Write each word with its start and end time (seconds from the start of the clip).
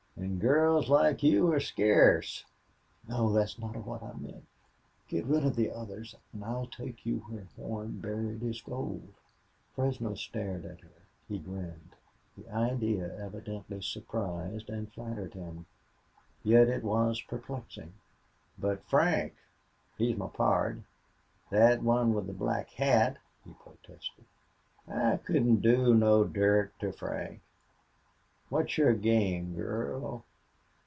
An' 0.17 0.37
girls 0.37 0.87
like 0.87 1.23
you 1.23 1.51
are 1.51 1.59
scarce." 1.59 2.45
"No, 3.07 3.31
that's 3.33 3.57
not 3.57 3.75
what 3.85 4.03
I 4.03 4.13
meant.... 4.13 4.45
Get 5.07 5.25
rid 5.25 5.43
of 5.45 5.55
the 5.55 5.71
others 5.71 6.13
and 6.31 6.45
I'll 6.45 6.67
take 6.67 7.05
you 7.07 7.19
where 7.21 7.47
Horn 7.55 7.97
buried 7.99 8.41
his 8.43 8.61
gold." 8.61 9.15
Fresno 9.73 10.13
stared 10.13 10.63
at 10.63 10.79
her. 10.81 10.91
He 11.27 11.39
grinned. 11.39 11.95
The 12.37 12.47
idea 12.49 13.15
evidently 13.17 13.81
surprised 13.81 14.69
and 14.69 14.91
flattered 14.93 15.33
him; 15.33 15.65
yet 16.43 16.67
it 16.67 16.83
was 16.83 17.19
perplexing. 17.23 17.93
"But 18.59 18.83
Frank 18.85 19.33
he's 19.97 20.17
my 20.17 20.27
pard 20.27 20.83
thet 21.49 21.81
one 21.81 22.13
with 22.13 22.27
the 22.27 22.33
black 22.33 22.69
hat," 22.71 23.17
he 23.43 23.53
protested. 23.53 24.25
"I 24.87 25.17
couldn't 25.17 25.61
do 25.61 25.95
no 25.95 26.25
dirt 26.25 26.73
to 26.79 26.91
Frank.... 26.91 27.41
What's 28.49 28.77
your 28.77 28.93
game, 28.93 29.55
girl? 29.55 30.25